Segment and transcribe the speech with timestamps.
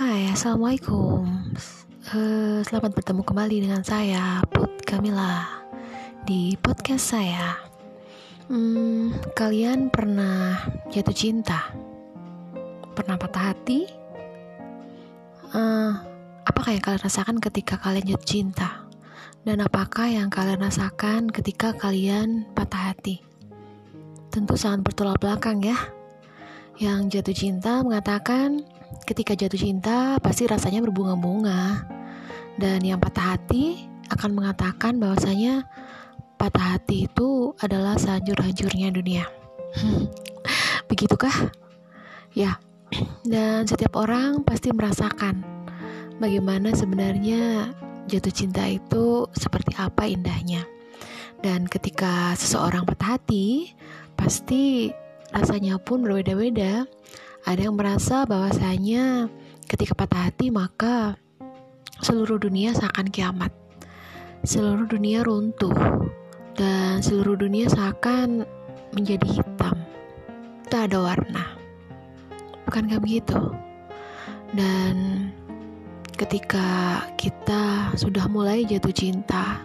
[0.00, 1.52] Hai, Assalamualaikum
[2.16, 5.44] uh, Selamat bertemu kembali dengan saya, Put Kamila
[6.24, 7.60] Di podcast saya
[8.48, 10.56] hmm, Kalian pernah
[10.88, 11.68] jatuh cinta?
[12.96, 13.84] Pernah patah hati?
[15.52, 15.92] Uh,
[16.48, 18.88] apakah yang kalian rasakan ketika kalian jatuh cinta?
[19.44, 23.20] Dan apakah yang kalian rasakan ketika kalian patah hati?
[24.32, 25.76] Tentu sangat bertolak belakang ya
[26.80, 31.86] Yang jatuh cinta mengatakan ketika jatuh cinta pasti rasanya berbunga-bunga.
[32.60, 35.64] Dan yang patah hati akan mengatakan bahwasanya
[36.36, 39.24] patah hati itu adalah sehancur-hancurnya dunia.
[40.90, 41.52] Begitukah?
[42.34, 42.58] Ya.
[43.22, 45.46] Dan setiap orang pasti merasakan
[46.18, 47.70] bagaimana sebenarnya
[48.10, 50.66] jatuh cinta itu seperti apa indahnya.
[51.40, 53.72] Dan ketika seseorang patah hati,
[54.18, 54.92] pasti
[55.32, 56.84] rasanya pun berbeda-beda
[57.48, 59.32] ada yang merasa bahwasanya
[59.64, 61.16] ketika patah hati maka
[62.04, 63.52] seluruh dunia seakan kiamat.
[64.44, 65.76] Seluruh dunia runtuh
[66.56, 68.44] dan seluruh dunia seakan
[68.96, 69.76] menjadi hitam.
[70.68, 71.44] Tak ada warna.
[72.68, 73.40] Bukankah begitu?
[74.56, 75.28] Dan
[76.14, 79.64] ketika kita sudah mulai jatuh cinta,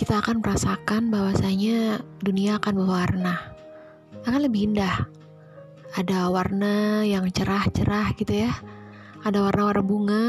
[0.00, 3.36] kita akan merasakan bahwasanya dunia akan berwarna,
[4.24, 5.04] akan lebih indah,
[5.90, 8.52] ada warna yang cerah-cerah gitu ya.
[9.26, 10.28] Ada warna-warna bunga.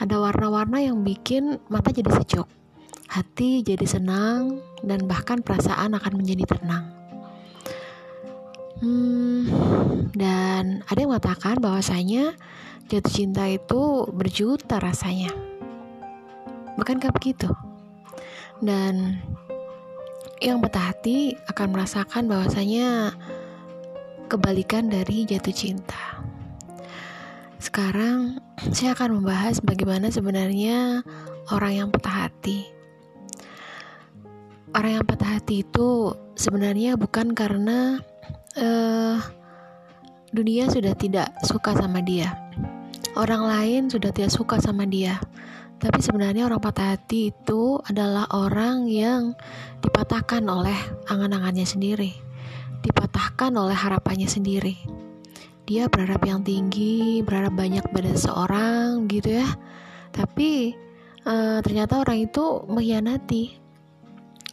[0.00, 2.48] Ada warna-warna yang bikin mata jadi sejuk.
[3.10, 6.88] Hati jadi senang dan bahkan perasaan akan menjadi tenang.
[8.80, 9.44] Hmm,
[10.16, 12.32] dan ada yang mengatakan bahwasanya
[12.88, 15.28] jatuh cinta itu berjuta rasanya.
[16.80, 17.52] Bukankah begitu?
[18.64, 19.20] Dan
[20.40, 23.12] yang patah hati akan merasakan bahwasanya
[24.30, 26.22] kebalikan dari jatuh cinta.
[27.58, 28.38] Sekarang
[28.70, 31.02] saya akan membahas bagaimana sebenarnya
[31.50, 32.62] orang yang patah hati.
[34.70, 37.98] Orang yang patah hati itu sebenarnya bukan karena
[38.54, 39.18] uh,
[40.30, 42.30] dunia sudah tidak suka sama dia.
[43.18, 45.18] Orang lain sudah tidak suka sama dia.
[45.82, 49.34] Tapi sebenarnya orang patah hati itu adalah orang yang
[49.82, 50.76] dipatahkan oleh
[51.10, 52.29] angan-angannya sendiri
[52.80, 54.76] dipatahkan oleh harapannya sendiri.
[55.70, 59.48] Dia berharap yang tinggi, berharap banyak pada seseorang gitu ya.
[60.10, 60.74] Tapi
[61.24, 63.54] uh, ternyata orang itu mengkhianati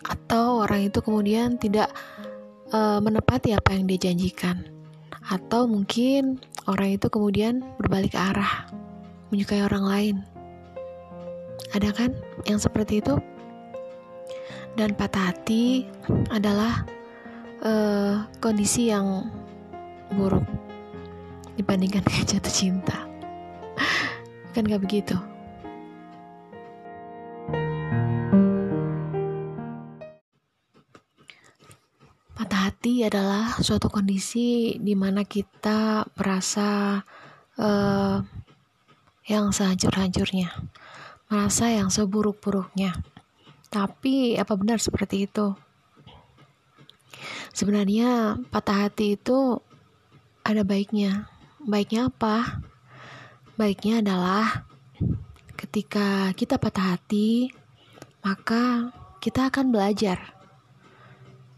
[0.05, 1.89] atau orang itu kemudian tidak
[2.71, 4.61] uh, menepati apa yang dia janjikan.
[5.27, 6.39] Atau mungkin
[6.69, 8.69] orang itu kemudian berbalik arah,
[9.33, 10.15] menyukai orang lain.
[11.75, 12.15] Ada kan
[12.47, 13.19] yang seperti itu?
[14.77, 15.89] Dan patah hati
[16.29, 16.85] adalah
[17.61, 19.29] uh, kondisi yang
[20.13, 20.45] buruk
[21.57, 22.97] dibandingkan dengan jatuh cinta.
[24.53, 25.13] Kan gak begitu?
[32.37, 37.01] Patah hati adalah suatu kondisi di mana kita merasa
[37.57, 38.17] uh,
[39.27, 40.53] yang sehancur-hancurnya,
[41.29, 42.95] merasa yang seburuk-buruknya.
[43.67, 45.66] Tapi apa benar seperti itu?
[47.53, 49.59] Sebenarnya patah hati itu
[50.47, 51.27] ada baiknya.
[51.63, 52.63] Baiknya apa?
[53.57, 54.67] Baiknya adalah
[55.57, 57.49] ketika kita patah hati,
[58.21, 60.37] maka kita akan belajar.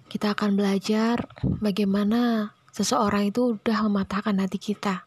[0.10, 1.30] Kita akan belajar
[1.62, 5.06] bagaimana seseorang itu udah mematahkan hati kita.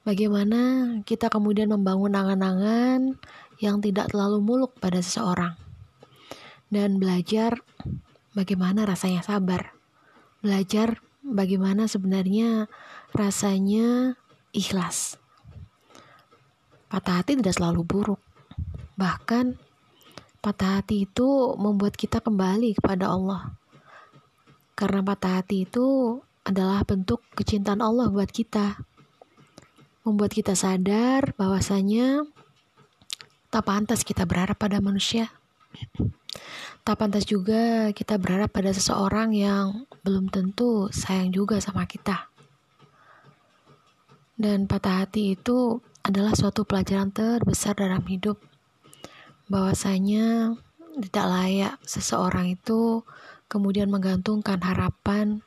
[0.00, 0.60] Bagaimana
[1.04, 3.20] kita kemudian membangun angan-angan
[3.60, 5.52] yang tidak terlalu muluk pada seseorang.
[6.72, 7.60] Dan belajar
[8.34, 9.80] bagaimana rasanya sabar
[10.40, 12.66] belajar bagaimana sebenarnya
[13.12, 14.16] rasanya
[14.56, 15.20] ikhlas.
[16.90, 18.20] Patah hati tidak selalu buruk.
[18.98, 19.54] Bahkan
[20.42, 23.54] patah hati itu membuat kita kembali kepada Allah.
[24.74, 28.80] Karena patah hati itu adalah bentuk kecintaan Allah buat kita.
[30.02, 32.24] Membuat kita sadar bahwasanya
[33.52, 35.30] tak pantas kita berharap pada manusia.
[36.80, 42.32] Tak pantas juga kita berharap pada seseorang yang belum tentu sayang juga sama kita.
[44.40, 48.40] Dan patah hati itu adalah suatu pelajaran terbesar dalam hidup.
[49.52, 50.56] Bahwasanya
[51.04, 53.04] tidak layak seseorang itu
[53.52, 55.44] kemudian menggantungkan harapan,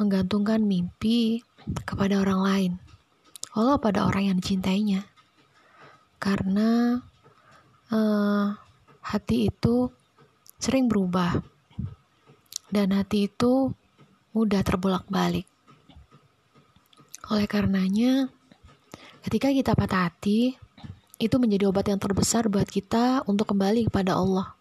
[0.00, 1.44] menggantungkan mimpi
[1.84, 2.72] kepada orang lain,
[3.52, 5.04] walau pada orang yang dicintainya.
[6.16, 7.02] Karena
[7.92, 8.56] uh,
[9.04, 9.92] hati itu
[10.62, 11.42] sering berubah,
[12.70, 13.74] dan hati itu
[14.30, 15.50] mudah terbolak-balik.
[17.26, 18.30] Oleh karenanya,
[19.26, 20.54] ketika kita patah hati,
[21.18, 24.54] itu menjadi obat yang terbesar buat kita untuk kembali kepada Allah.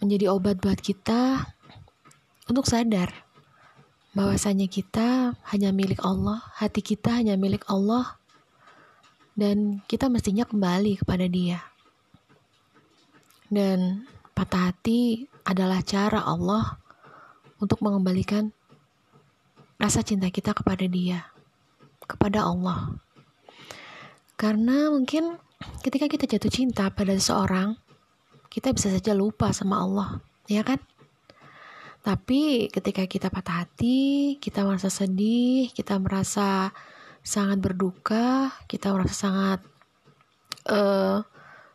[0.00, 1.44] Menjadi obat buat kita
[2.48, 3.12] untuk sadar
[4.16, 8.16] bahwasanya kita hanya milik Allah, hati kita hanya milik Allah,
[9.36, 11.60] dan kita mestinya kembali kepada Dia.
[13.52, 16.76] Dan patah hati adalah cara Allah
[17.56, 18.52] untuk mengembalikan
[19.80, 21.24] rasa cinta kita kepada Dia,
[22.04, 23.00] kepada Allah.
[24.36, 25.40] Karena mungkin
[25.80, 27.80] ketika kita jatuh cinta pada seseorang,
[28.52, 30.84] kita bisa saja lupa sama Allah, ya kan?
[32.04, 36.76] Tapi ketika kita patah hati, kita merasa sedih, kita merasa
[37.24, 39.60] sangat berduka, kita merasa sangat
[40.70, 41.24] uh,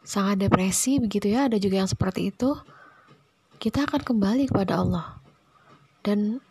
[0.02, 2.58] sangat depresi begitu ya, ada juga yang seperti itu.
[3.62, 5.22] Kita akan kembali kepada Allah
[6.02, 6.42] dan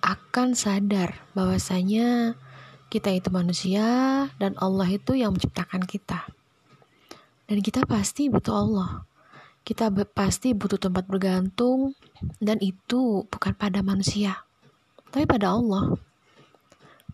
[0.00, 2.38] akan sadar bahwasanya
[2.90, 3.86] kita itu manusia
[4.38, 6.30] dan Allah itu yang menciptakan kita.
[7.50, 9.10] Dan kita pasti butuh Allah
[9.60, 11.92] kita pasti butuh tempat bergantung
[12.40, 14.44] dan itu bukan pada manusia,
[15.12, 15.96] tapi pada Allah.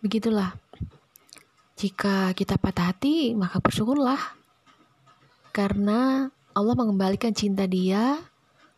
[0.00, 0.54] Begitulah.
[1.76, 4.35] Jika kita patah hati, maka bersyukurlah.
[5.56, 8.20] Karena Allah mengembalikan cinta dia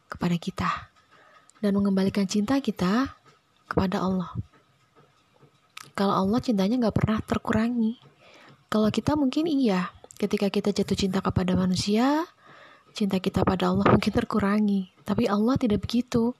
[0.06, 0.70] kepada kita.
[1.58, 3.18] Dan mengembalikan cinta kita
[3.66, 4.30] kepada Allah.
[5.98, 7.98] Kalau Allah cintanya nggak pernah terkurangi.
[8.70, 9.90] Kalau kita mungkin iya.
[10.22, 12.22] Ketika kita jatuh cinta kepada manusia,
[12.94, 14.94] cinta kita pada Allah mungkin terkurangi.
[15.02, 16.38] Tapi Allah tidak begitu.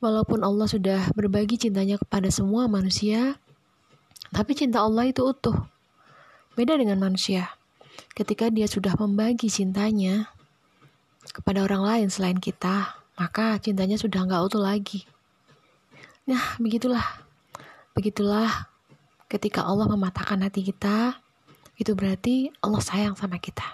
[0.00, 3.36] Walaupun Allah sudah berbagi cintanya kepada semua manusia,
[4.32, 5.68] tapi cinta Allah itu utuh.
[6.56, 7.57] Beda dengan manusia.
[8.12, 10.28] Ketika dia sudah membagi cintanya
[11.32, 15.04] kepada orang lain selain kita, maka cintanya sudah nggak utuh lagi.
[16.28, 17.04] Nah, begitulah.
[17.96, 18.68] Begitulah
[19.26, 21.18] ketika Allah mematahkan hati kita,
[21.78, 23.64] itu berarti Allah sayang sama kita.